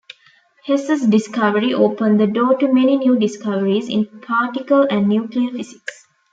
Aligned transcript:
Hess's 0.65 1.05
discovery 1.05 1.75
opened 1.75 2.19
the 2.19 2.25
door 2.25 2.57
to 2.57 2.73
many 2.73 2.97
new 2.97 3.19
discoveries 3.19 3.87
in 3.87 4.05
particle 4.27 4.87
and 4.89 5.07
nuclear 5.07 5.51
physics. 5.51 6.07